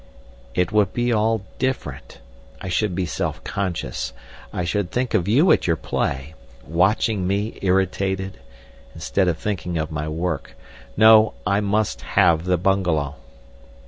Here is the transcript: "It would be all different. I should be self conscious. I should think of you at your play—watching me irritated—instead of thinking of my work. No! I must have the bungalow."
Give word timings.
"It 0.55 0.71
would 0.71 0.93
be 0.93 1.13
all 1.13 1.43
different. 1.59 2.21
I 2.59 2.69
should 2.69 2.95
be 2.95 3.05
self 3.05 3.43
conscious. 3.43 4.13
I 4.51 4.63
should 4.63 4.89
think 4.89 5.13
of 5.13 5.27
you 5.27 5.51
at 5.51 5.67
your 5.67 5.75
play—watching 5.75 7.27
me 7.27 7.59
irritated—instead 7.61 9.27
of 9.27 9.37
thinking 9.37 9.77
of 9.77 9.91
my 9.91 10.09
work. 10.09 10.55
No! 10.97 11.35
I 11.45 11.59
must 11.61 12.01
have 12.01 12.45
the 12.45 12.57
bungalow." 12.57 13.17